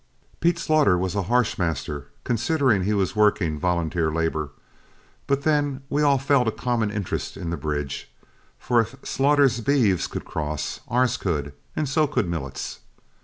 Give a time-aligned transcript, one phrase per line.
[0.39, 4.49] Pete Slaughter was a harsh master, considering he was working volunteer labor;
[5.27, 8.11] but then we all felt a common interest in the bridge,
[8.57, 12.79] for if Slaughter's beeves could cross, ours could, and so could Millet's.